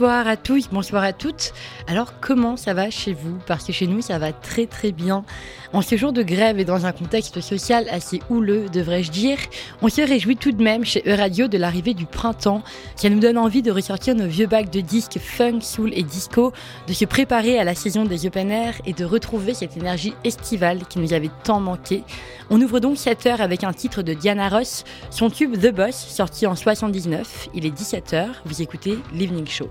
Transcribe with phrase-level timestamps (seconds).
[0.00, 1.52] Bonsoir à tous, bonsoir à toutes.
[1.90, 3.38] Alors comment ça va chez vous?
[3.48, 5.24] Parce que chez nous ça va très très bien.
[5.72, 9.38] En ce jour de grève et dans un contexte social assez houleux, devrais-je dire,
[9.82, 12.62] on se réjouit tout de même chez E-Radio de l'arrivée du printemps,
[12.96, 16.52] qui nous donne envie de ressortir nos vieux bacs de disques funk, soul et disco,
[16.86, 20.86] de se préparer à la saison des open air et de retrouver cette énergie estivale
[20.88, 22.04] qui nous avait tant manqué.
[22.50, 25.96] On ouvre donc cette heure avec un titre de Diana Ross, son tube The Boss,
[25.96, 27.48] sorti en 79.
[27.52, 29.68] Il est 17h, vous écoutez l'Evening Show.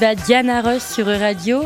[0.00, 1.62] Diana Ross sur Radio.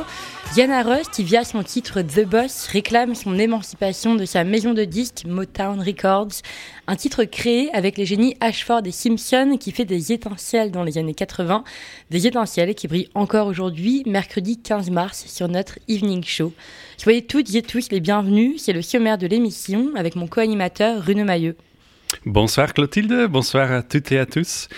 [0.55, 4.83] Diana Ross, qui via son titre The Boss réclame son émancipation de sa maison de
[4.83, 6.43] disques Motown Records,
[6.89, 10.99] un titre créé avec les génies Ashford et Simpson qui fait des étincelles dans les
[10.99, 11.63] années 80,
[12.11, 16.53] des étincelles qui brillent encore aujourd'hui, mercredi 15 mars sur notre Evening Show.
[16.97, 21.23] Soyez toutes et tous les bienvenus, c'est le sommaire de l'émission avec mon co-animateur Rune
[21.23, 21.57] Mailleux.
[22.27, 24.69] Bonsoir Clotilde, bonsoir à toutes et à tous.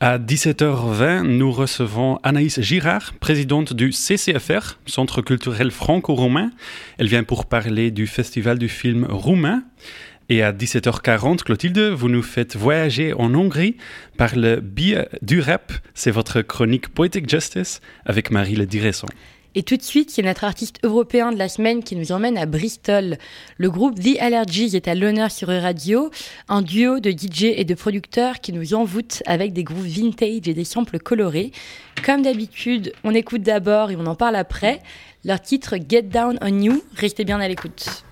[0.00, 6.50] À 17h20, nous recevons Anaïs Girard, présidente du CCFR, Centre culturel franco-roumain.
[6.98, 9.64] Elle vient pour parler du festival du film roumain.
[10.30, 13.76] Et à 17h40, Clotilde, vous nous faites voyager en Hongrie
[14.16, 15.72] par le biais du rap.
[15.92, 19.08] C'est votre chronique Poetic Justice avec Marie Le Direction.
[19.56, 22.46] Et tout de suite, c'est notre artiste européen de la semaine qui nous emmène à
[22.46, 23.18] Bristol.
[23.56, 26.10] Le groupe The Allergies est à l'honneur sur Radio,
[26.48, 30.54] un duo de DJ et de producteurs qui nous envoûtent avec des groupes vintage et
[30.54, 31.52] des samples colorés.
[32.04, 34.82] Comme d'habitude, on écoute d'abord et on en parle après.
[35.24, 38.04] Leur titre Get Down on You, restez bien à l'écoute.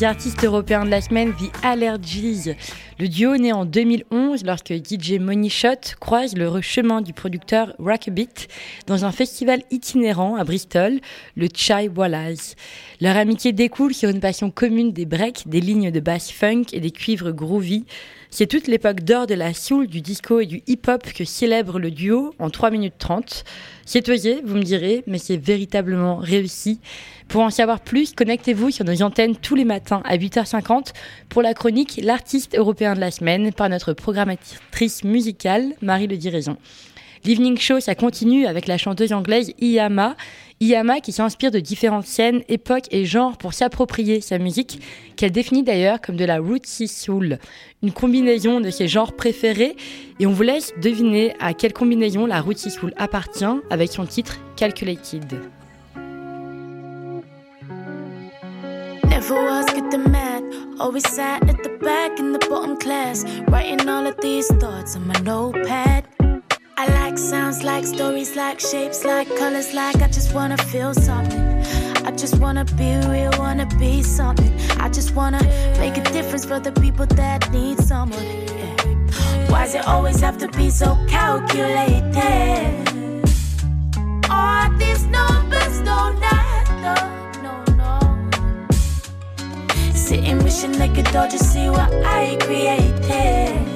[0.00, 2.54] Les artistes européens de la semaine, The Allergies.
[2.98, 8.48] Le duo né en 2011 lorsque DJ Money Shot croise le chemin du producteur Rockabit
[8.86, 11.00] dans un festival itinérant à Bristol,
[11.36, 12.54] le Chai Wallaz.
[13.02, 16.80] Leur amitié découle sur une passion commune des breaks, des lignes de basse funk et
[16.80, 17.84] des cuivres groovy.
[18.32, 21.90] C'est toute l'époque d'or de la soul, du disco et du hip-hop que célèbre le
[21.90, 23.44] duo en 3 minutes 30.
[23.84, 26.78] C'est osé, vous me direz, mais c'est véritablement réussi.
[27.26, 30.92] Pour en savoir plus, connectez-vous sur nos antennes tous les matins à 8h50
[31.28, 36.56] pour la chronique L'artiste européen de la semaine par notre programmatrice musicale Marie Le Dirigeant.
[37.24, 40.16] L'Evening Show, ça continue avec la chanteuse anglaise Iyama.
[40.60, 44.80] Iyama qui s'inspire de différentes scènes, époques et genres pour s'approprier sa musique,
[45.16, 47.38] qu'elle définit d'ailleurs comme de la rootsy soul,
[47.82, 49.76] une combinaison de ses genres préférés.
[50.18, 54.38] Et on vous laisse deviner à quelle combinaison la rootsy soul appartient avec son titre
[54.56, 55.40] Calculated.
[67.10, 71.42] Like sounds like stories like shapes like colors like I just wanna feel something.
[72.06, 74.52] I just wanna be real, wanna be something.
[74.78, 75.42] I just wanna
[75.80, 78.24] make a difference for the people that need someone.
[78.24, 79.46] Yeah.
[79.48, 82.14] does it always have to be so calculated?
[84.30, 87.00] All these numbers don't matter,
[87.42, 87.98] no, no.
[89.92, 93.69] Sitting wishing they could all just see what I created.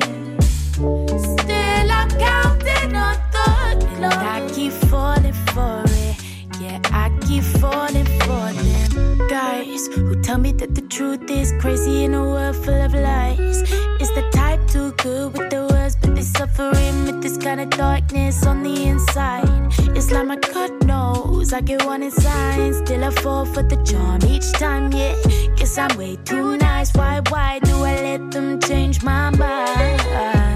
[4.65, 6.17] Keep falling for it.
[6.61, 12.05] Yeah, I keep falling for them guys who tell me that the truth is crazy
[12.05, 13.59] in a world full of lies.
[14.01, 17.69] Is the type too good with the words, but they're suffering with this kind of
[17.71, 19.71] darkness on the inside.
[19.97, 24.21] It's like my God knows I get one signs, still I fall for the charm
[24.35, 24.93] each time.
[24.93, 25.15] Yeah,
[25.57, 26.95] guess I'm way too nice.
[26.95, 30.54] Why, why do I let them change my mind?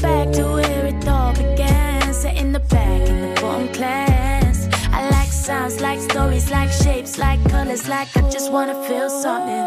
[0.00, 2.12] Back to where it all began.
[2.14, 4.68] Set in the back in the bottom class.
[4.92, 9.64] I like sounds, like stories, like shapes, like colors, like I just wanna feel something.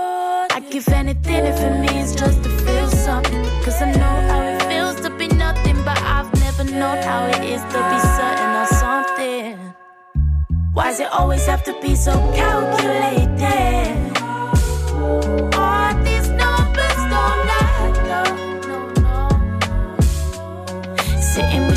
[0.55, 3.43] I give anything if it means just to feel something.
[3.63, 7.43] Cause I know how it feels to be nothing, but I've never known how it
[7.43, 9.57] is to be certain of something.
[10.73, 13.33] Why's it always have to be so calculated?
[15.55, 16.27] All these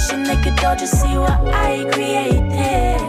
[0.06, 3.06] wishing they could all just see what I created.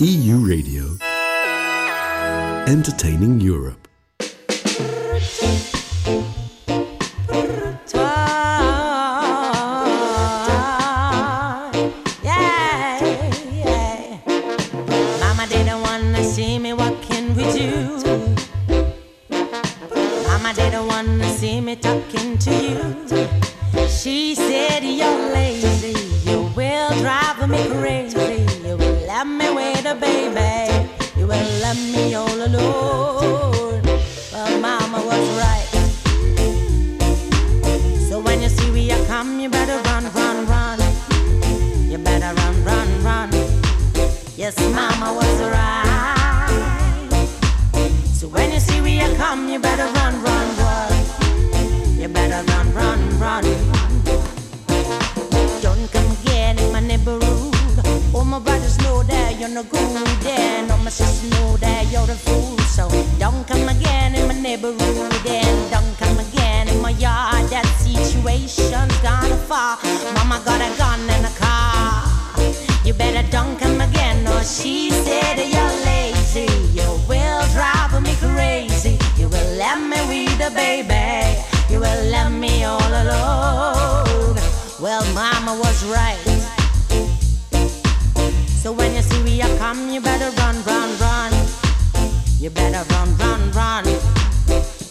[0.00, 0.96] EU Radio.
[2.68, 3.87] Entertaining Europe.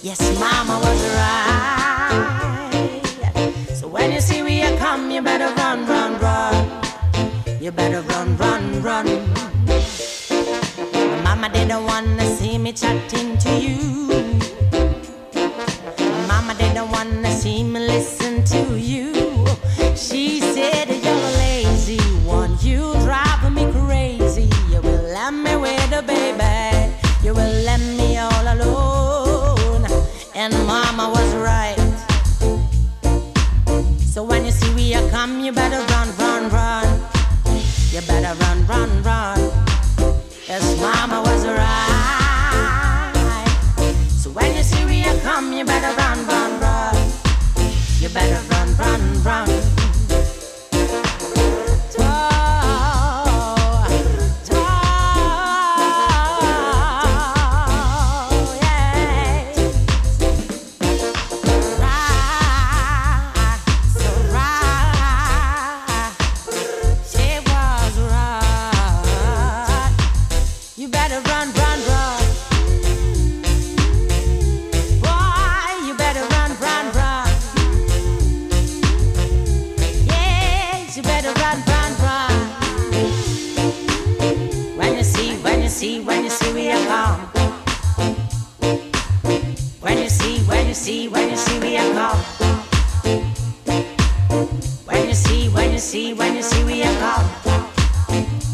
[0.08, 2.80] Yes, Mama was right.
[3.76, 6.82] So when you see we come, you better run, run, run.
[7.60, 9.06] You better run, run, run.
[11.26, 13.97] Mama didn't wanna see me chatting to you.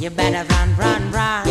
[0.03, 1.42] You better run, run, run.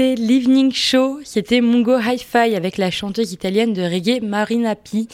[0.00, 5.06] L'Evening Show, c'était Mungo Hi-Fi avec la chanteuse italienne de reggae Marina P.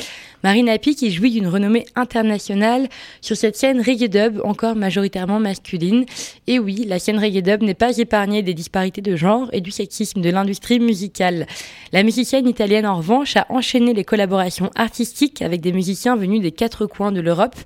[0.47, 2.89] Marina P qui jouit d'une renommée internationale
[3.21, 6.05] sur cette scène reggae dub encore majoritairement masculine.
[6.47, 9.73] Et oui, la scène reggae dub n'est pas épargnée des disparités de genre et du
[9.73, 11.49] sexisme de l'industrie musicale.
[11.91, 16.53] La musicienne italienne en revanche a enchaîné les collaborations artistiques avec des musiciens venus des
[16.53, 17.57] quatre coins de l'Europe,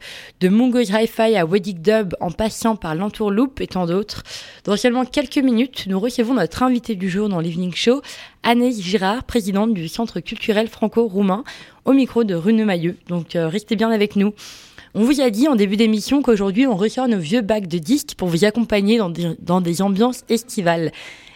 [0.40, 4.22] de Mungo Hi-Fi à Wedding Dub en passant par l'Entourloupe et tant d'autres.
[4.64, 8.00] Dans seulement quelques minutes, nous recevons notre invité du jour dans l'Evening Show,
[8.42, 11.44] Anaïs Girard, présidente du Centre culturel franco-roumain,
[11.84, 12.96] au micro de Rune Mailleux.
[13.08, 14.32] Donc euh, restez bien avec nous.
[14.94, 18.14] On vous a dit en début d'émission qu'aujourd'hui on ressort nos vieux bacs de disques
[18.16, 20.90] pour vous accompagner dans des, dans des ambiances estivales.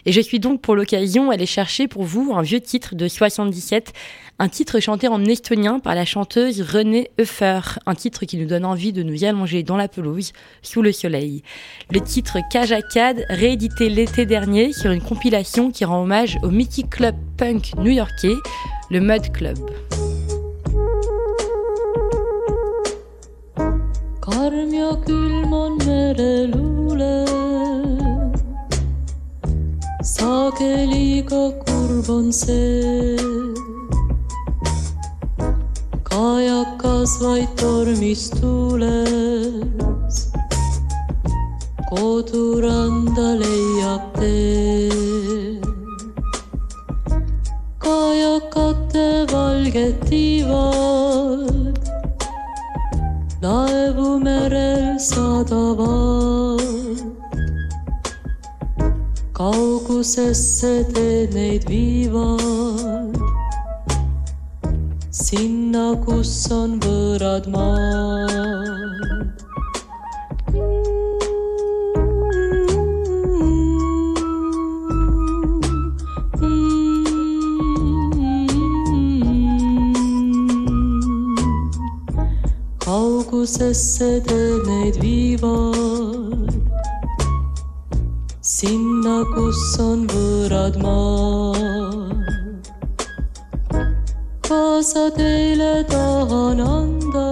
[0.05, 3.91] Et je suis donc pour l'occasion allée chercher pour vous un vieux titre de 77,
[4.37, 8.65] un titre chanté en estonien par la chanteuse Renée Euffer, un titre qui nous donne
[8.65, 11.41] envie de nous y allonger dans la pelouse, sous le soleil.
[11.91, 17.15] Le titre Kajakad, réédité l'été dernier sur une compilation qui rend hommage au mythique club
[17.37, 18.35] punk new-yorkais,
[18.91, 19.57] le Mud Club.
[30.05, 30.37] Külm on mereluule.
[30.65, 33.17] sageli ka kurb on see.
[36.03, 40.31] kajakas vaid tormis tuules.
[41.89, 45.59] koduranda leiab tee.
[47.79, 51.79] kajakate valged tiivad
[53.41, 57.14] laevu merel sadavad.
[59.35, 63.17] Kaugusesse teed neid viivad.
[65.11, 69.43] sinna, kus on võõrad maad.
[82.85, 86.44] kaugusesse teed neid viivad.
[88.65, 92.69] sinna, kus on võõrad maad.
[94.47, 97.25] kaasa teile tahan anda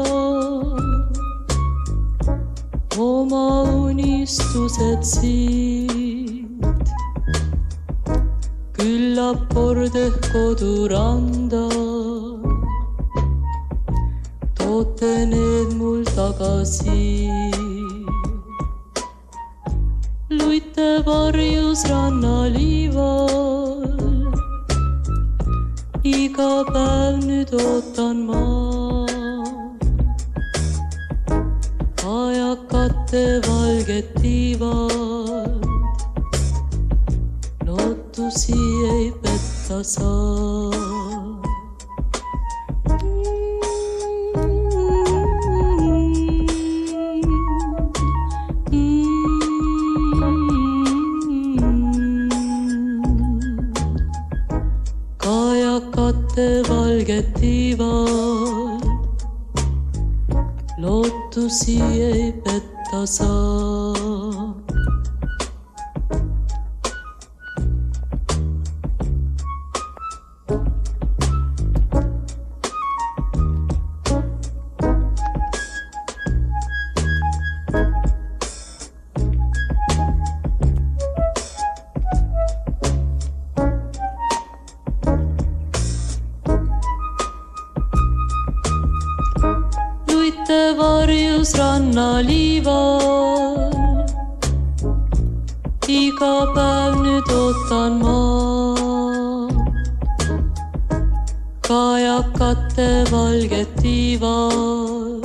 [3.08, 3.48] oma
[3.88, 6.94] unistused siit.
[8.78, 11.66] küllap kord ehk koduranda
[14.62, 17.63] toote need mul tagasi.
[20.74, 23.84] Luite varjus rannaliival,
[26.04, 28.44] iga päev nüüd ootan ma
[32.16, 35.62] ajakate valget tiivad.
[37.66, 38.58] lootusi
[38.94, 41.13] ei petta saa.
[57.24, 58.84] petivad,
[60.78, 63.73] lootusi ei peta saa.
[90.80, 93.02] Varjus rannaliival.
[95.88, 98.22] iga päev nüüd ootan ma.
[101.68, 105.24] kajakate valget tiivad.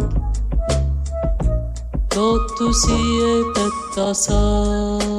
[2.16, 2.98] lootusi
[3.30, 5.17] ei petta saa.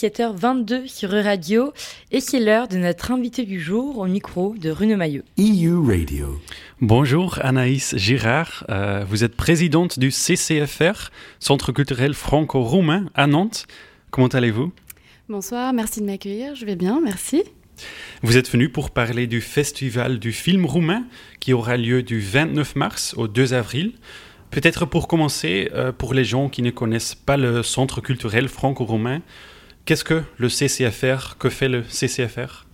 [0.00, 1.74] 17h22 sur Radio
[2.10, 5.24] et c'est l'heure de notre invité du jour au micro de Rune Maillot.
[5.38, 6.40] EU Radio.
[6.80, 13.66] Bonjour Anaïs Girard, Euh, vous êtes présidente du CCFR, Centre culturel franco-roumain à Nantes.
[14.10, 14.72] Comment allez-vous?
[15.28, 16.54] Bonsoir, merci de m'accueillir.
[16.54, 17.42] Je vais bien, merci.
[18.22, 21.04] Vous êtes venu pour parler du festival du film roumain
[21.40, 23.92] qui aura lieu du 29 mars au 2 avril.
[24.50, 29.20] Peut-être pour commencer, euh, pour les gens qui ne connaissent pas le Centre culturel franco-roumain,
[29.84, 32.66] qu'est-ce que le CCFR Que fait le CCFR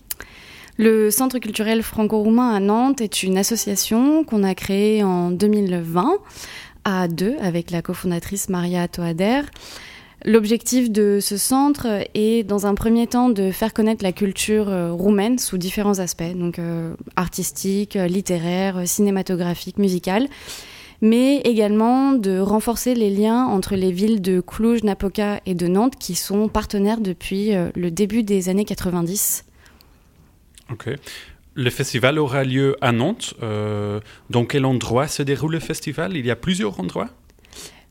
[0.76, 6.18] Le Centre culturel franco-roumain à Nantes est une association qu'on a créée en 2020
[6.84, 9.42] à deux avec la cofondatrice Maria Toader.
[10.24, 14.90] L'objectif de ce centre est, dans un premier temps, de faire connaître la culture euh,
[14.92, 20.26] roumaine sous différents aspects, donc euh, artistique, euh, littéraire, cinématographique, musical,
[21.00, 25.96] mais également de renforcer les liens entre les villes de Cluj, Napoca et de Nantes
[25.98, 29.44] qui sont partenaires depuis euh, le début des années 90.
[30.72, 30.88] Ok.
[31.54, 33.34] Le festival aura lieu à Nantes.
[33.42, 36.16] Euh, dans quel endroit se déroule le festival?
[36.16, 37.08] Il y a plusieurs endroits?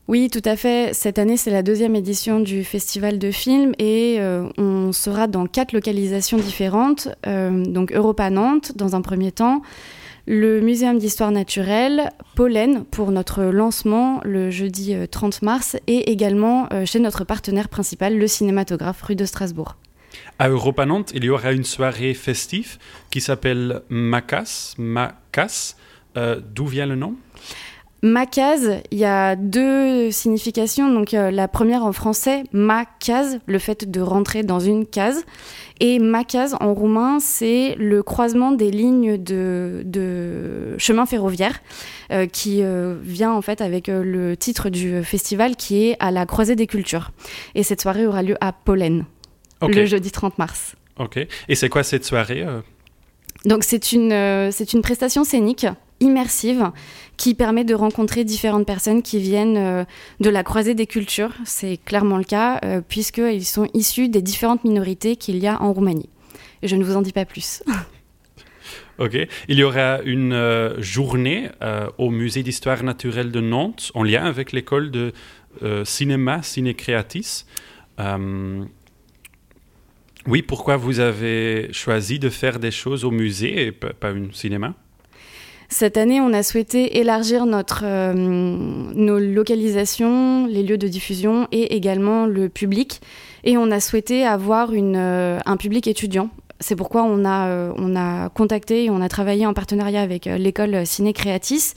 [0.08, 0.94] Oui, tout à fait.
[0.94, 5.46] Cette année, c'est la deuxième édition du festival de films et euh, on sera dans
[5.46, 7.08] quatre localisations différentes.
[7.26, 9.62] Euh, donc Europa Nantes, dans un premier temps,
[10.26, 16.68] le Muséum d'histoire naturelle, Pollen pour notre lancement le jeudi euh, 30 mars et également
[16.72, 19.76] euh, chez notre partenaire principal, le cinématographe rue de Strasbourg.
[20.38, 22.78] À Europa Nantes, il y aura une soirée festive
[23.10, 24.74] qui s'appelle Macas.
[24.78, 25.76] Macas.
[26.16, 27.14] Euh, D'où vient le nom?
[28.02, 30.92] Ma case, il y a deux significations.
[30.92, 35.24] Donc euh, la première en français, ma case, le fait de rentrer dans une case.
[35.80, 41.60] Et ma case en roumain, c'est le croisement des lignes de, de chemin ferroviaire
[42.12, 46.26] euh, qui euh, vient en fait avec le titre du festival qui est à la
[46.26, 47.12] croisée des cultures.
[47.54, 49.04] Et cette soirée aura lieu à Pollen,
[49.62, 50.76] le jeudi 30 mars.
[50.98, 51.18] Ok.
[51.48, 52.46] Et c'est quoi cette soirée
[53.44, 55.66] Donc c'est une, euh, c'est une prestation scénique
[56.00, 56.70] immersive
[57.16, 59.84] qui permet de rencontrer différentes personnes qui viennent euh,
[60.20, 61.32] de la croisée des cultures.
[61.44, 65.72] C'est clairement le cas euh, puisqu'ils sont issus des différentes minorités qu'il y a en
[65.72, 66.08] Roumanie.
[66.62, 67.62] Et je ne vous en dis pas plus.
[68.98, 69.14] Ok.
[69.48, 71.50] Il y aura une euh, journée
[71.98, 75.12] au Musée d'histoire naturelle de Nantes en lien avec l'école de
[75.84, 77.44] cinéma Ciné Creatis.
[78.00, 78.64] Euh,
[80.26, 84.74] oui, pourquoi vous avez choisi de faire des choses au musée et pas un cinéma?
[85.68, 91.76] Cette année, on a souhaité élargir notre, euh, nos localisations, les lieux de diffusion et
[91.76, 93.00] également le public.
[93.44, 96.30] Et on a souhaité avoir euh, un public étudiant.
[96.60, 100.24] C'est pourquoi on a, euh, on a contacté et on a travaillé en partenariat avec
[100.24, 101.74] l'école Ciné Creatis.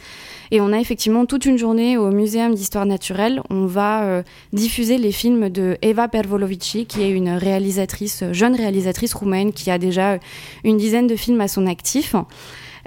[0.52, 3.41] Et on a effectivement toute une journée au Muséum d'histoire naturelle.
[3.49, 4.23] On va
[4.54, 9.78] diffuser les films de Eva Pervolovici, qui est une réalisatrice, jeune réalisatrice roumaine, qui a
[9.78, 10.17] déjà
[10.63, 12.15] une dizaine de films à son actif.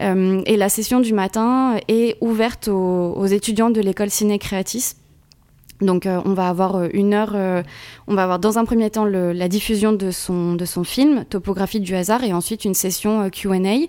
[0.01, 4.95] Euh, et la session du matin est ouverte aux, étudiants de l'école Ciné Creatis.
[5.81, 7.35] Donc euh, on va avoir euh, une heure,
[8.07, 11.81] on va avoir dans un premier temps la diffusion de son, de son film, Topographie
[11.81, 13.89] du hasard, et ensuite une session Q&A.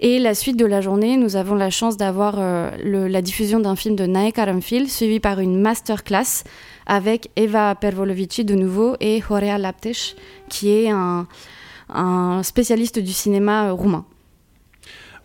[0.00, 3.94] Et la suite de la journée, nous avons la chance d'avoir la diffusion d'un film
[3.94, 6.42] de Nae Karamfil, suivi par une masterclass
[6.84, 10.16] avec Eva Pervolovici de nouveau et Horea Laptesh,
[10.50, 14.04] qui est un spécialiste du cinéma roumain.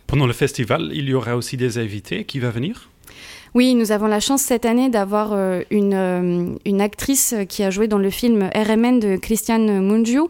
[0.10, 2.90] Pendant le festival, il y aura aussi des invités qui vont venir?
[3.54, 7.70] Oui, nous avons la chance cette année d'avoir euh, une, euh, une, actrice qui a
[7.70, 10.22] joué dans le film RMN de Christian Mungiu.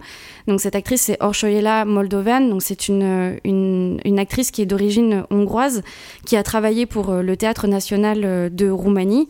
[0.48, 2.50] Donc cette actrice c'est Orshoyela Moldovan.
[2.50, 5.82] Donc c'est une, une, une, actrice qui est d'origine hongroise
[6.26, 9.30] qui a travaillé pour euh, le théâtre national de Roumanie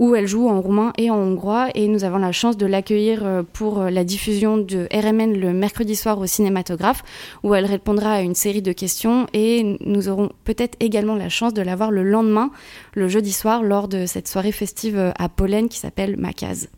[0.00, 1.68] où elle joue en roumain et en hongrois.
[1.76, 5.52] Et nous avons la chance de l'accueillir euh, pour euh, la diffusion de RMN le
[5.52, 7.04] mercredi soir au cinématographe,
[7.44, 9.26] où elle répondra à une série de questions.
[9.34, 12.50] Et nous aurons peut-être également la chance de la voir le lendemain,
[12.94, 16.68] le jeudi soir, lors de cette soirée festive euh, à Pollen qui s'appelle Macaz.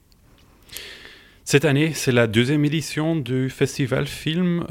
[1.44, 4.64] Cette année, c'est la deuxième édition du festival film.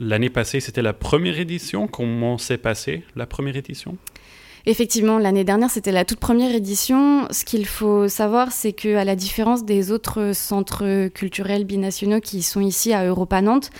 [0.00, 1.86] L'année passée, c'était la première édition.
[1.86, 3.96] Comment s'est passée la première édition?
[4.68, 7.28] Effectivement, l'année dernière, c'était la toute première édition.
[7.30, 12.42] Ce qu'il faut savoir, c'est que, à la différence des autres centres culturels binationaux qui
[12.42, 13.70] sont ici à Europa Nantes,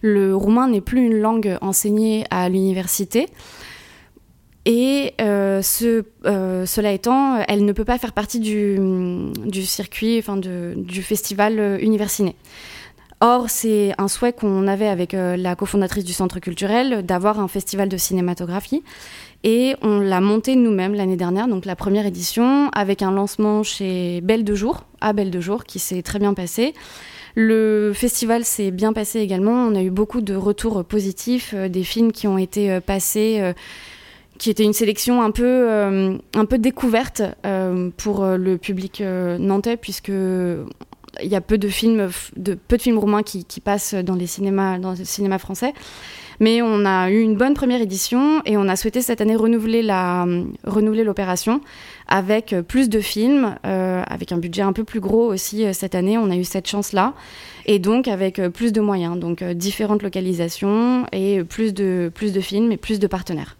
[0.00, 3.28] le roumain n'est plus une langue enseignée à l'université.
[4.64, 8.78] Et euh, ce, euh, cela étant, elle ne peut pas faire partie du,
[9.64, 12.36] circuit, enfin du festival universiné.
[13.24, 17.46] Or, c'est un souhait qu'on avait avec euh, la cofondatrice du centre culturel d'avoir un
[17.46, 18.82] festival de cinématographie.
[19.44, 24.20] Et on l'a monté nous-mêmes l'année dernière, donc la première édition, avec un lancement chez
[24.22, 26.74] Belle de Jour, à Belle de Jour, qui s'est très bien passé.
[27.34, 29.52] Le festival s'est bien passé également.
[29.52, 33.38] On a eu beaucoup de retours positifs, euh, des films qui ont été euh, passés,
[33.40, 33.52] euh,
[34.42, 37.22] qui étaient une sélection un peu, un peu découverte
[37.96, 42.98] pour le public nantais, puisque il y a peu de films, de, peu de films
[42.98, 45.74] roumains qui, qui passent dans les cinémas, dans le cinéma français.
[46.40, 49.80] Mais on a eu une bonne première édition et on a souhaité cette année renouveler
[49.80, 50.26] la
[50.64, 51.60] renouveler l'opération
[52.08, 55.94] avec plus de films, euh, avec un budget un peu plus gros aussi euh, cette
[55.94, 56.18] année.
[56.18, 57.14] On a eu cette chance-là
[57.66, 62.40] et donc avec euh, plus de moyens, donc différentes localisations et plus de plus de
[62.40, 63.56] films et plus de partenaires.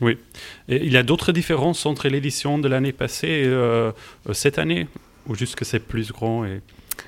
[0.00, 0.16] Oui.
[0.68, 4.86] Et il y a d'autres différences entre l'édition de l'année passée et cette année,
[5.26, 6.60] ou juste que c'est plus grand et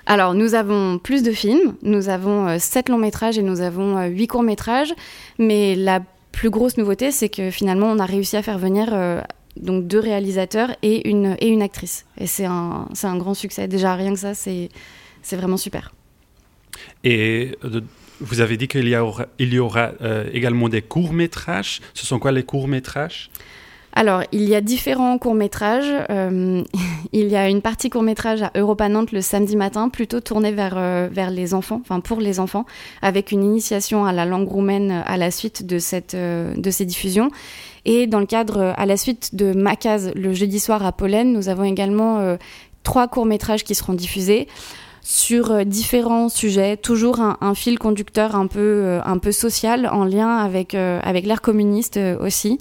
[0.06, 3.96] alors, nous avons plus de films, nous avons euh, sept longs métrages et nous avons
[3.98, 4.92] euh, huit courts métrages,
[5.38, 6.00] mais la
[6.32, 9.20] plus grosse nouveauté, c'est que finalement, on a réussi à faire venir euh,
[9.56, 12.06] donc deux réalisateurs et une, et une actrice.
[12.18, 13.68] Et c'est un, un grand succès.
[13.68, 14.70] Déjà, rien que ça, c'est
[15.32, 15.92] vraiment super.
[17.04, 17.56] Et
[18.22, 19.26] vous avez dit qu'il y aura,
[19.58, 19.90] aura
[20.32, 21.80] également des courts-métrages.
[21.94, 23.30] Ce sont quoi les courts-métrages?
[23.94, 26.06] Alors, il y a différents courts-métrages.
[26.10, 26.62] Euh,
[27.12, 30.74] il y a une partie court-métrage à Europa Nantes le samedi matin, plutôt tournée vers,
[30.76, 32.64] euh, vers les enfants, enfin pour les enfants,
[33.02, 36.86] avec une initiation à la langue roumaine à la suite de, cette, euh, de ces
[36.86, 37.30] diffusions.
[37.84, 41.48] Et dans le cadre, à la suite de Macaz le jeudi soir à Pollen, nous
[41.48, 42.36] avons également
[42.84, 44.46] trois courts-métrages qui seront diffusés
[45.02, 50.74] sur différents sujets, toujours un, fil conducteur un peu, un peu social en lien avec,
[50.74, 52.58] avec l'ère communiste aussi.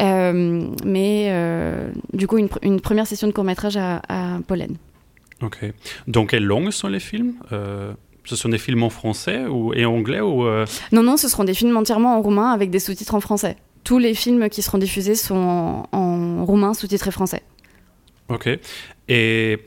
[0.00, 4.76] Euh, mais euh, du coup, une, première session de court-métrage à, Pollen.
[5.42, 5.58] Ok.
[6.06, 7.92] Donc, quelles langues sont les films euh,
[8.24, 10.44] ce sont des films en français ou, et en anglais ou
[10.92, 13.56] Non, non, ce seront des films entièrement en roumain avec des sous-titres en français.
[13.82, 17.42] Tous les films qui seront diffusés sont en, roumain, sous-titrés français.
[18.28, 18.48] Ok.
[19.08, 19.58] Et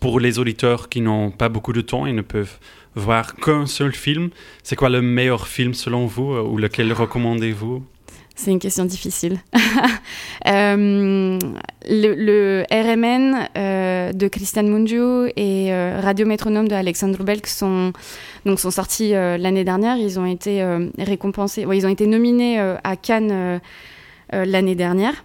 [0.00, 2.58] pour les auditeurs qui n'ont pas beaucoup de temps et ne peuvent
[2.94, 4.30] voir qu'un seul film,
[4.62, 7.82] c'est quoi le meilleur film selon vous ou lequel recommandez-vous?
[8.36, 9.38] C'est une question difficile.
[10.46, 11.38] Euh,
[11.88, 17.94] le, RMN euh, de Christian Mungiu et euh, Radio Métronome de Alexandre Belk sont,
[18.44, 19.96] donc, sont sortis l'année dernière.
[19.96, 20.62] Ils ont été
[20.98, 23.60] récompensés, ils ont été nominés à Cannes
[24.30, 25.24] l'année dernière.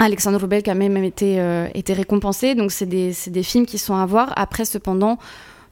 [0.00, 1.40] Alexandre Belk a même été,
[1.74, 2.54] été récompensé.
[2.54, 4.32] Donc, c'est des, films qui sont à voir.
[4.34, 5.18] Après, cependant,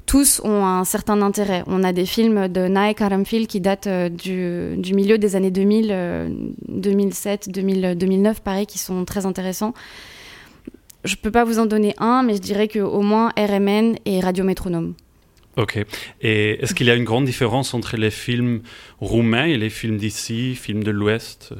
[0.08, 1.62] tous ont un certain intérêt.
[1.66, 6.54] On a des films de Nae Karamfil qui datent euh, du, milieu des années 2000,
[6.66, 9.74] 2007, 2009, pareil, qui sont très intéressants.
[11.04, 14.20] Je ne peux pas vous en donner un, mais je dirais qu'au moins RMN et
[14.20, 14.94] Radio Métronome.
[15.58, 15.78] Ok.
[16.22, 18.62] Et est-ce qu'il y a une grande différence entre les films
[19.00, 21.52] roumains et les films d'ici, films de l'Ouest?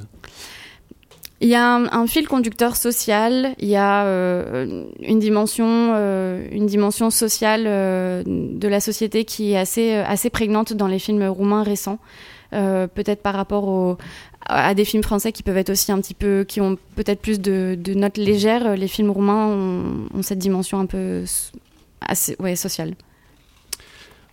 [1.40, 6.66] Il y a un, fil conducteur social, il y a euh, une, dimension, euh, une
[6.66, 11.62] dimension sociale euh, de la société qui est assez, assez prégnante dans les films roumains
[11.62, 11.98] récents.
[12.50, 13.98] peut-être par rapport
[14.46, 17.40] à des films français qui peuvent être aussi un petit peu, qui ont peut-être plus
[17.40, 18.76] de, notes légères.
[18.76, 21.22] Les films roumains ont, cette dimension un peu
[22.00, 22.94] assez, ouais, sociale.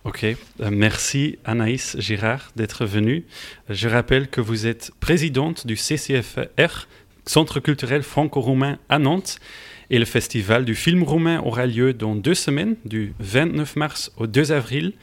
[0.06, 0.36] Ok, euh,
[0.72, 3.26] merci Anaïs Girard d'être venue.
[3.70, 6.88] Je rappelle que vous êtes présidente du CCFR,
[7.26, 9.40] Centre culturel franco-roumain à Nantes,
[9.90, 14.28] et le festival du film roumain aura lieu dans deux semaines, du 29 mars au
[14.28, 14.94] 2 avril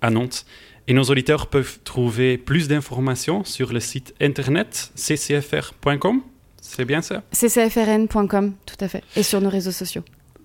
[0.00, 0.46] à Nantes.
[0.88, 6.22] Et nos auditeurs peuvent trouver plus d'informations sur le site internet ccfr.com.
[6.62, 7.22] C'est bien ça?
[7.32, 9.04] Ccfrn.com, tout à fait.
[9.16, 10.02] Et sur nos réseaux sociaux.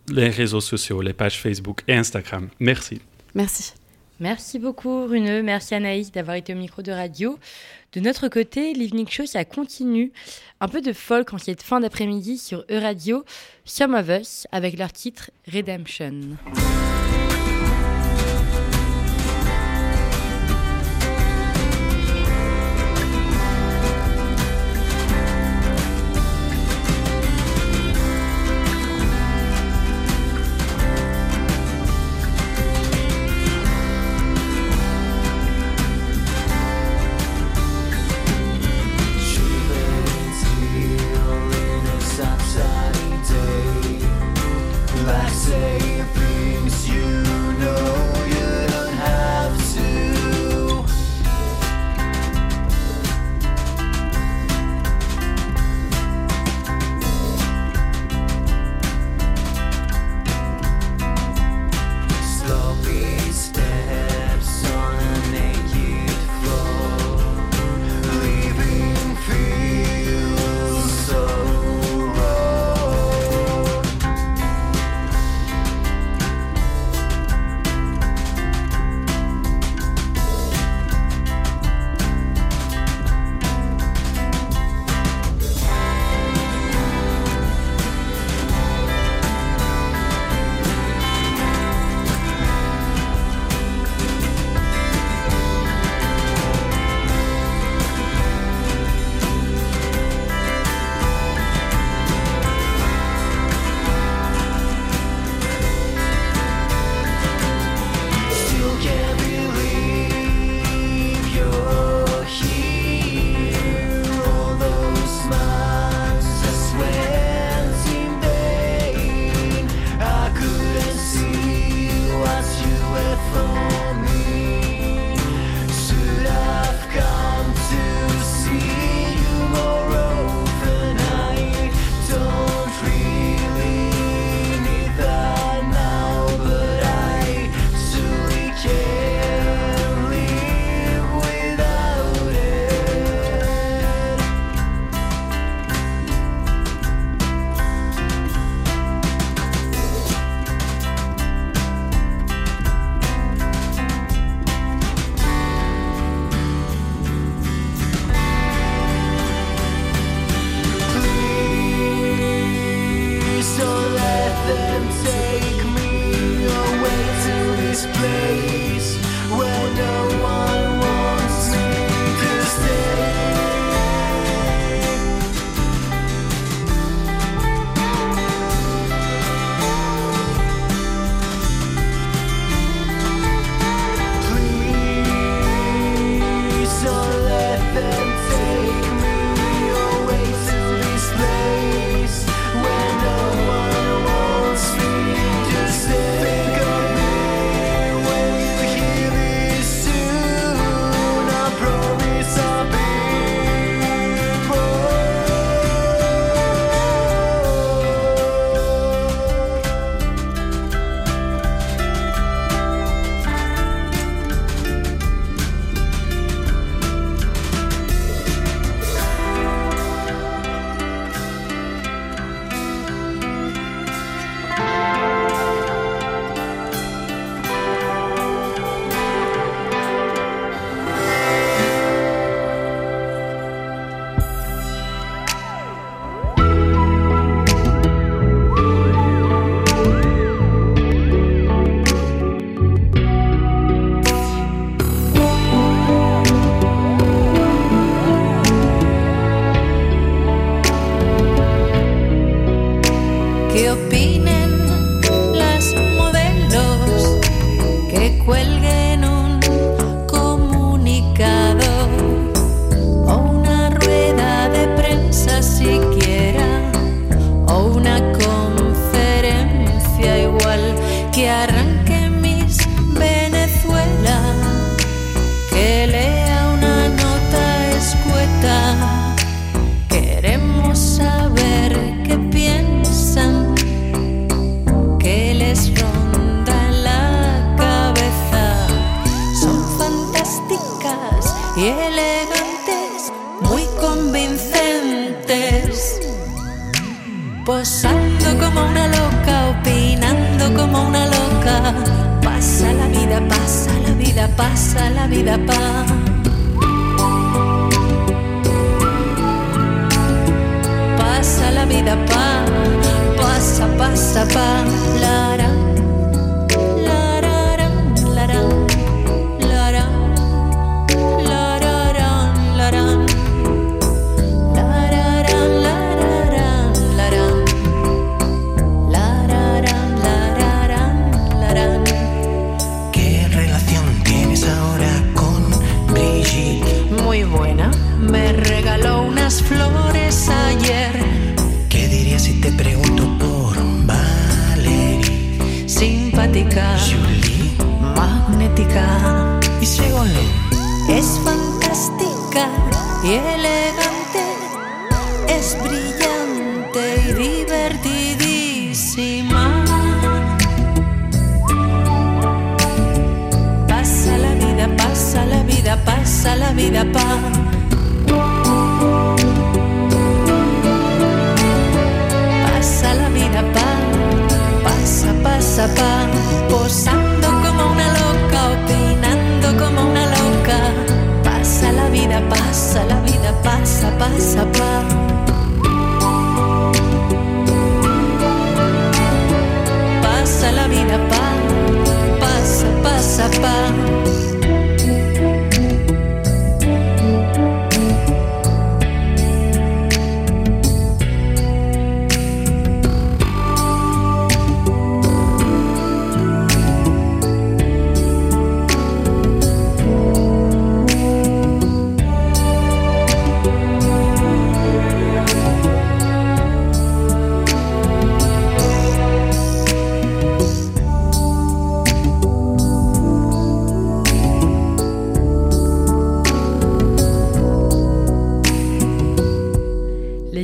[0.09, 2.49] Les réseaux sociaux, les pages Facebook et Instagram.
[2.59, 2.99] Merci.
[3.33, 3.73] Merci.
[4.21, 7.39] Merci beaucoup Runeux, merci Anaïs d'avoir été au micro de radio.
[7.93, 10.11] De notre côté, l'Evening Show, ça continue.
[10.59, 13.25] Un peu de folk en cette fin d'après-midi sur E-Radio,
[13.65, 16.37] Some of Us, avec leur titre Redemption.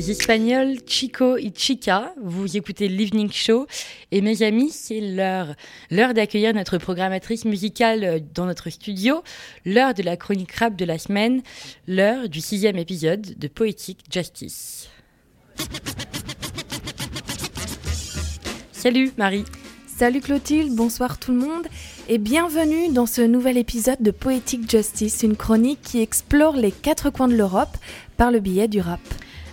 [0.09, 3.67] Espagnols Chico et Chica, vous écoutez l'Evening Show.
[4.11, 5.55] Et mes amis, c'est l'heure.
[5.91, 9.21] L'heure d'accueillir notre programmatrice musicale euh, dans notre studio.
[9.65, 11.41] L'heure de la chronique rap de la semaine.
[11.87, 14.89] L'heure du sixième épisode de Poetic Justice.
[18.71, 19.45] Salut Marie.
[19.87, 21.65] Salut Clotilde, bonsoir tout le monde
[22.07, 27.09] et bienvenue dans ce nouvel épisode de Poetic Justice, une chronique qui explore les quatre
[27.09, 27.75] coins de l'Europe
[28.15, 29.01] par le biais du rap.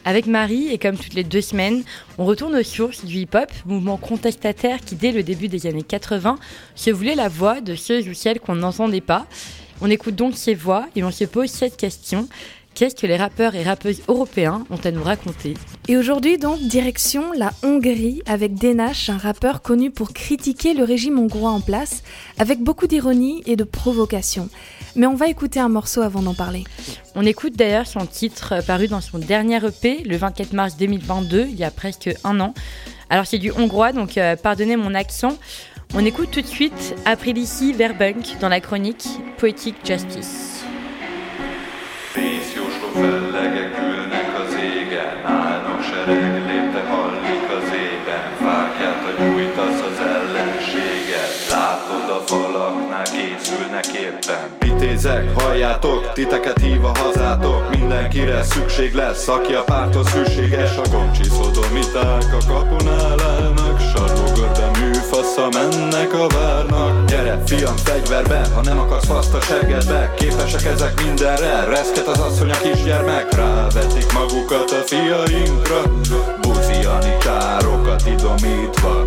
[0.07, 1.83] Avec Marie, et comme toutes les deux semaines,
[2.19, 6.39] on retourne aux sources du hip-hop, mouvement contestataire qui, dès le début des années 80,
[6.75, 9.27] se voulait la voix de ceux ou celles qu'on n'entendait pas.
[9.81, 12.29] On écoute donc ces voix et on se pose cette question.
[12.75, 15.55] Qu'est-ce que les rappeurs et rappeuses européens ont à nous raconter?
[15.89, 21.19] Et aujourd'hui donc, direction la Hongrie avec Denash, un rappeur connu pour critiquer le régime
[21.19, 22.03] hongrois en place,
[22.37, 24.51] avec beaucoup d'ironie et de provocation.
[24.97, 26.65] Mais on va écouter un morceau avant d'en parler.
[27.15, 31.47] On écoute d'ailleurs son titre euh, paru dans son dernier EP le 24 mars 2022,
[31.49, 32.55] il y a presque un an.
[33.11, 35.37] Alors c'est du hongrois, donc euh, pardonnez mon accent.
[35.95, 39.07] On écoute tout de suite Aprilici Verbunk dans la chronique
[39.39, 40.65] Poetic Justice.
[51.55, 54.64] Látod a falaknál készülnek éppen.
[54.85, 61.23] Vitézek, halljátok, titeket hív a hazátok, mindenkire szükség lesz, aki a párthoz hűséges, a gomcsi
[61.23, 67.05] szodomiták a kapunál állnak, sarlógörbe műfasza mennek a várnak.
[67.09, 72.51] Gyere, fiam, fegyverbe, ha nem akarsz faszt a seggedbe, képesek ezek mindenre, reszket az asszony
[72.51, 75.83] a kisgyermek, rávetik magukat a fiainkra,
[76.95, 79.05] buziani csárokat idomítva.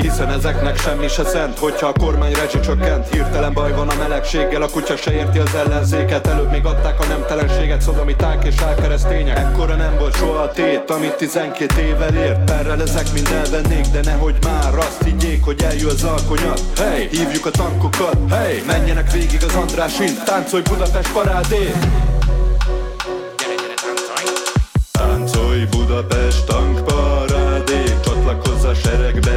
[0.00, 3.08] Hiszen ezeknek semmi se szent, hogyha a kormány rezsi csökkent.
[3.08, 6.26] Hirtelen baj van a melegséggel, a kutya se érti az ellenzéket.
[6.26, 11.14] Előbb még adták a nemtelenséget, szodomiták és álkeresztények Ekkora nem volt soha a tét, amit
[11.14, 12.44] 12 évvel ért.
[12.44, 16.60] Perrel ezek mind elvennék, de nehogy már azt higgyék, hogy eljön az alkonyat.
[16.78, 21.72] Hey, hívjuk a tankokat, hey, menjenek végig az Andrásin Táncolj Budapest parádé
[24.90, 26.50] Táncolj Budapest
[28.90, 29.29] better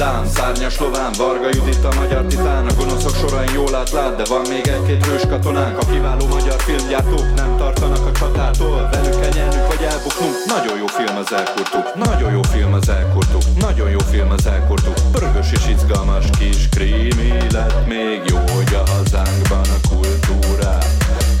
[0.00, 2.66] szám Szárnyas lován, Varga Judit a magyar titán.
[2.66, 5.78] A gonoszok sorain jól átlát, de van még egy-két hős katonánk.
[5.78, 8.88] A kiváló magyar filmgyártók nem tartanak a csatától.
[8.92, 10.34] Velük kell nyernünk vagy elbuknunk.
[10.46, 13.42] Nagyon jó film az elkurtuk, nagyon jó film az elkurtuk.
[13.58, 14.98] Nagyon jó film az elkurtuk.
[15.12, 20.86] Pörgös és izgalmas kis krími lett még jó, hogy a hazánkban a kultúrát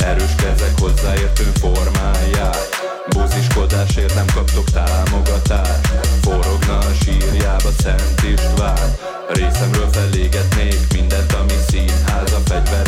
[0.04, 2.79] Erős kezek hozzáértő formáját
[3.10, 5.86] Búziskodásért nem kaptok támogatást.
[6.22, 8.96] Forogna a sírjába Szent István.
[9.28, 12.79] Részemről felégetnék mindent, ami színház A fegyverem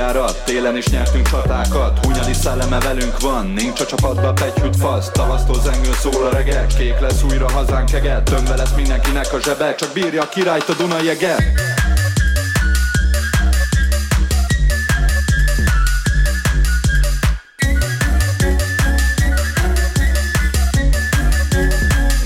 [0.00, 2.04] hadjárat, télen is nyertünk csatákat.
[2.04, 5.10] Hunyadi szelleme velünk van, nincs a csapatba pegyhűt fasz.
[5.10, 9.74] Tavasztól zengő szól a reggel, kék lesz újra hazánk eget Tömve lesz mindenkinek a zsebe,
[9.74, 11.36] csak bírja a királyt a Duna jege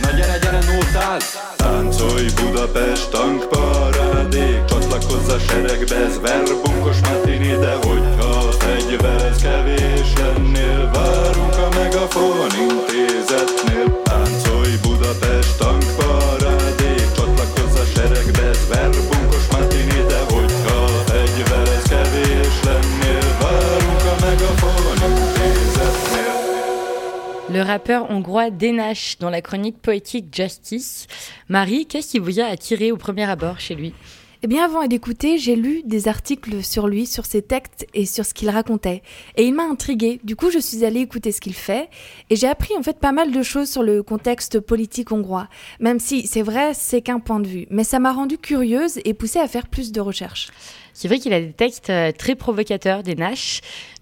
[0.02, 1.38] Na gyere, gyere, nótáz!
[1.56, 6.18] Táncolj Budapest tankparádék Csatlakozz a seregbe, ez
[27.92, 31.06] hongrois Denash dans la chronique poétique Justice.
[31.48, 33.92] Marie, qu'est-ce qui vous a attiré au premier abord chez lui?
[34.42, 38.26] Eh bien, avant d'écouter, j'ai lu des articles sur lui, sur ses textes et sur
[38.26, 39.02] ce qu'il racontait.
[39.36, 40.20] Et il m'a intriguée.
[40.22, 41.88] Du coup, je suis allée écouter ce qu'il fait.
[42.28, 45.48] Et j'ai appris en fait pas mal de choses sur le contexte politique hongrois.
[45.80, 47.66] Même si, c'est vrai, c'est qu'un point de vue.
[47.70, 50.48] Mais ça m'a rendue curieuse et poussée à faire plus de recherches.
[50.94, 53.16] C'est vrai qu'il a des textes euh, très provocateurs, des.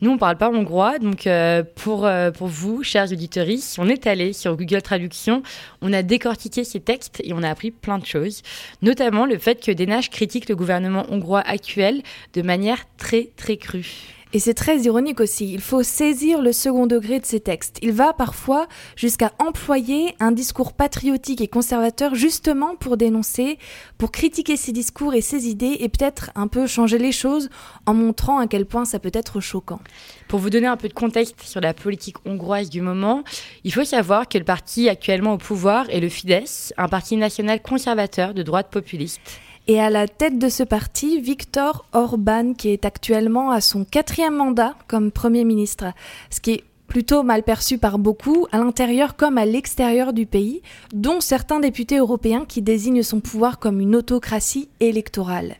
[0.02, 3.46] Nous, on parle pas hongrois, donc euh, pour, euh, pour vous, chers auditeurs,
[3.78, 5.42] on est allé sur Google Traduction,
[5.80, 8.42] on a décortiqué ces textes et on a appris plein de choses,
[8.82, 12.02] notamment le fait que Denash critique le gouvernement hongrois actuel
[12.34, 14.21] de manière très très crue.
[14.34, 17.78] Et c'est très ironique aussi, il faut saisir le second degré de ces textes.
[17.82, 18.66] Il va parfois
[18.96, 23.58] jusqu'à employer un discours patriotique et conservateur justement pour dénoncer,
[23.98, 27.50] pour critiquer ces discours et ces idées et peut-être un peu changer les choses
[27.84, 29.80] en montrant à quel point ça peut être choquant.
[30.28, 33.24] Pour vous donner un peu de contexte sur la politique hongroise du moment,
[33.64, 37.60] il faut savoir que le parti actuellement au pouvoir est le Fidesz, un parti national
[37.60, 39.20] conservateur de droite populiste.
[39.68, 44.34] Et à la tête de ce parti, Viktor Orban, qui est actuellement à son quatrième
[44.34, 45.92] mandat comme Premier ministre,
[46.30, 50.62] ce qui est plutôt mal perçu par beaucoup, à l'intérieur comme à l'extérieur du pays,
[50.92, 55.54] dont certains députés européens qui désignent son pouvoir comme une autocratie électorale.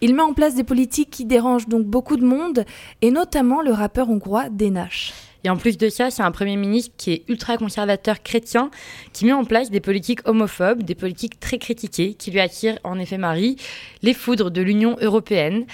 [0.00, 2.64] Il met en place des politiques qui dérangent donc beaucoup de monde,
[3.02, 5.12] et notamment le rappeur hongrois Denash.
[5.44, 8.70] Et en plus de ça, c'est un Premier ministre qui est ultra-conservateur chrétien,
[9.12, 12.98] qui met en place des politiques homophobes, des politiques très critiquées, qui lui attirent en
[12.98, 13.56] effet Marie,
[14.02, 15.64] les foudres de l'Union européenne.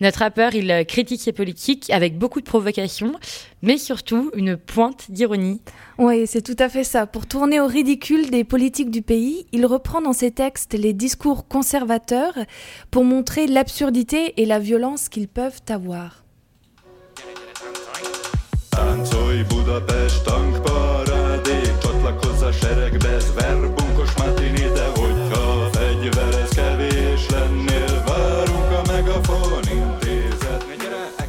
[0.00, 3.12] Notre rappeur, il critique ces politiques avec beaucoup de provocation,
[3.62, 5.60] mais surtout une pointe d'ironie.
[5.98, 7.06] Oui, c'est tout à fait ça.
[7.06, 11.46] Pour tourner au ridicule des politiques du pays, il reprend dans ses textes les discours
[11.46, 12.36] conservateurs
[12.90, 16.23] pour montrer l'absurdité et la violence qu'ils peuvent avoir.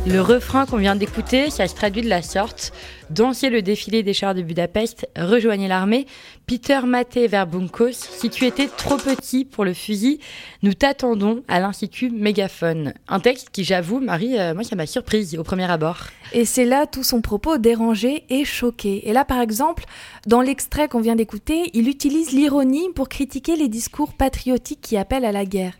[0.07, 2.71] Le refrain qu'on vient d'écouter, ça se traduit de la sorte.
[3.11, 6.07] Dansez le défilé des chars de Budapest, rejoignez l'armée.
[6.47, 10.19] Peter Maté Verbunkos, si tu étais trop petit pour le fusil,
[10.63, 12.93] nous t'attendons à l'Institut Mégaphone.
[13.07, 15.97] Un texte qui, j'avoue, Marie, euh, moi, ça m'a surprise au premier abord.
[16.33, 19.07] Et c'est là tout son propos dérangé et choqué.
[19.07, 19.85] Et là, par exemple,
[20.27, 25.25] dans l'extrait qu'on vient d'écouter, il utilise l'ironie pour critiquer les discours patriotiques qui appellent
[25.25, 25.73] à la guerre.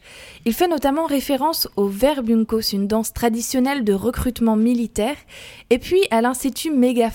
[0.46, 5.16] Il fait notamment référence au Verbunkos, une danse traditionnelle de recrutement militaire,
[5.70, 7.14] et puis à l'Institut Mégaphone,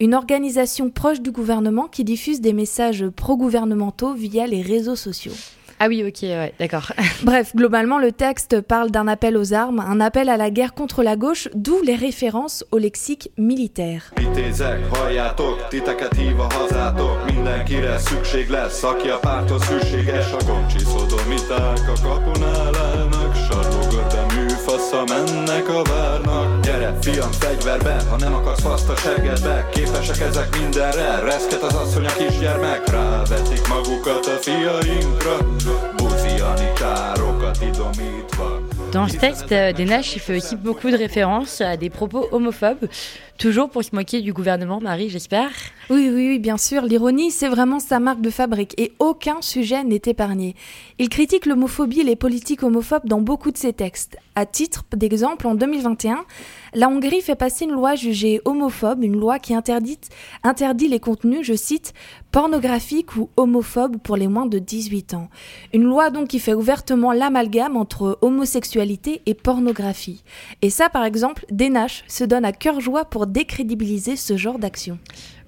[0.00, 5.32] une organisation proche du gouvernement qui diffuse des messages pro-gouvernementaux via les réseaux sociaux.
[5.80, 6.92] Ah oui, ok, ouais, d'accord.
[7.24, 11.02] Bref, globalement, le texte parle d'un appel aux armes, un appel à la guerre contre
[11.02, 14.12] la gauche, d'où les références au lexique militaire.
[26.84, 32.06] erre Fiam fegyverbe, ha nem akarsz faszt a seggedbe Képesek ezek mindenre, reszket az asszony
[32.06, 35.36] a kisgyermek Rávetik magukat a fiainkra.
[35.96, 38.73] Buziani károkat idomítva.
[38.94, 42.88] Dans ce texte, euh, Denache il fait aussi beaucoup de références à des propos homophobes,
[43.38, 45.50] toujours pour se moquer du gouvernement, Marie, j'espère.
[45.90, 46.82] Oui, oui, oui, bien sûr.
[46.82, 50.54] L'ironie, c'est vraiment sa marque de fabrique et aucun sujet n'est épargné.
[51.00, 54.16] Il critique l'homophobie et les politiques homophobes dans beaucoup de ses textes.
[54.36, 56.24] À titre d'exemple, en 2021,
[56.74, 59.98] la Hongrie fait passer une loi jugée homophobe, une loi qui interdit,
[60.44, 61.94] interdit les contenus, je cite,
[62.34, 65.28] pornographiques ou homophobes pour les moins de 18 ans.
[65.72, 70.24] Une loi donc qui fait ouvertement l'amalgame entre homosexualité et pornographie.
[70.60, 74.98] Et ça, par exemple, Denache se donne à cœur joie pour décrédibiliser ce genre d'action.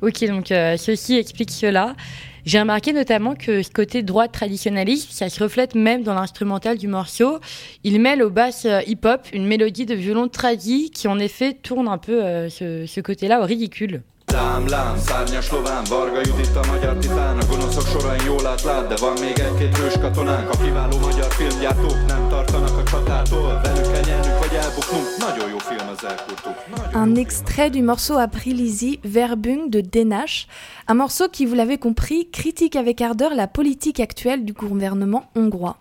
[0.00, 1.96] Ok, donc euh, ceci explique cela.
[2.44, 6.86] J'ai remarqué notamment que ce côté droit traditionnaliste, ça se reflète même dans l'instrumental du
[6.86, 7.40] morceau.
[7.82, 11.88] Il mêle au basse euh, hip-hop une mélodie de violon tradit qui en effet tourne
[11.88, 14.04] un peu euh, ce côté-là au ridicule.
[14.32, 18.96] Lám, lám, szárnyas lován, Varga Judit a magyar titán, a gonoszok sorain jól átlát, de
[18.96, 24.04] van még egy-két hős katonánk, a kiváló magyar filmgyártók nem tartanak a csatától, velük kell
[24.04, 26.54] nyernünk vagy elbuknunk, nagyon jó film az elkurtuk.
[26.94, 30.46] Un extrait du morceau Après Lizzie, Verbung de Denache,
[30.88, 35.76] un morceau qui, vous l'avez compris, critique avec ardeur la politique actuelle du gouvernement hongrois.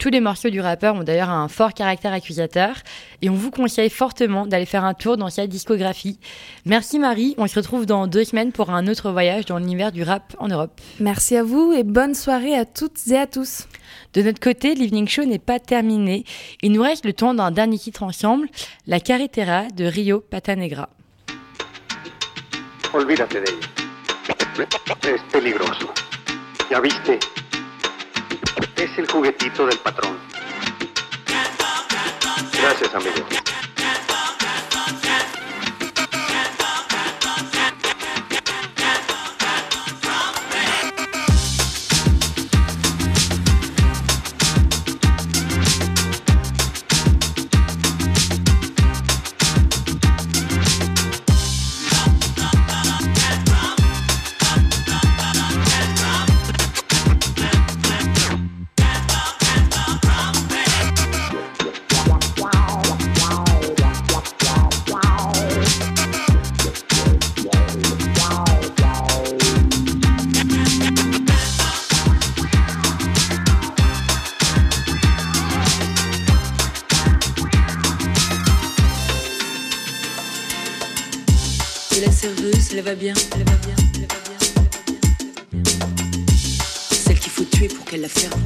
[0.00, 2.74] Tous les morceaux du rappeur ont d'ailleurs un fort caractère accusateur
[3.20, 6.18] et on vous conseille fortement d'aller faire un tour dans sa discographie.
[6.64, 10.02] Merci Marie, on se retrouve dans deux semaines pour un autre voyage dans l'univers du
[10.02, 10.80] rap en Europe.
[11.00, 13.68] Merci à vous et bonne soirée à toutes et à tous.
[14.14, 16.24] De notre côté, l'Evening Show n'est pas terminé.
[16.62, 18.48] Il nous reste le temps d'un dernier titre ensemble,
[18.86, 20.88] La Carretera de Rio Patanegra.
[22.94, 24.66] Olvídate de ella.
[25.02, 25.92] Es peligroso.
[26.70, 27.18] ¿Ya viste?
[28.76, 30.18] Es el juguetito del patrón.
[32.60, 33.49] Gracias, amigo.
[82.72, 84.38] Elle va bien, elle va bien, elle va bien,
[85.52, 86.04] elle va bien.
[86.92, 88.39] Celle qu'il faut tuer pour qu'elle la ferme,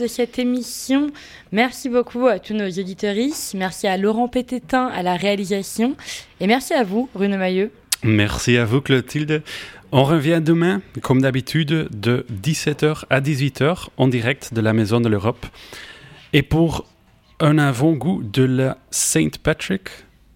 [0.00, 1.10] de cette émission.
[1.52, 3.54] Merci beaucoup à tous nos auditeuristes.
[3.54, 5.94] Merci à Laurent Pététin à la réalisation.
[6.40, 7.70] Et merci à vous, Bruno Mailleux.
[8.02, 9.42] Merci à vous, Clotilde.
[9.92, 15.08] On revient demain, comme d'habitude, de 17h à 18h en direct de la Maison de
[15.08, 15.46] l'Europe.
[16.32, 16.86] Et pour
[17.38, 19.88] un avant-goût de la Saint Patrick,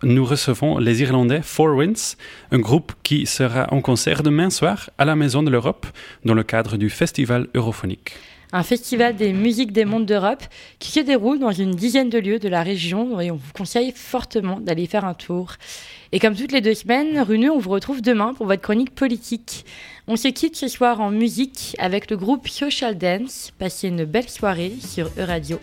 [0.02, 2.16] nous recevons les Irlandais Four Winds,
[2.50, 5.86] un groupe qui sera en concert demain soir à la Maison de l'Europe
[6.26, 8.12] dans le cadre du Festival Europhonique.
[8.56, 10.44] Un festival des musiques des mondes d'Europe
[10.78, 13.90] qui se déroule dans une dizaine de lieux de la région et on vous conseille
[13.90, 15.54] fortement d'aller faire un tour.
[16.12, 19.64] Et comme toutes les deux semaines, Runeux, on vous retrouve demain pour votre chronique politique.
[20.06, 23.52] On se quitte ce soir en musique avec le groupe Social Dance.
[23.58, 25.58] Passez une belle soirée sur E-Radio.